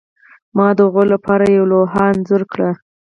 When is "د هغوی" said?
0.77-1.05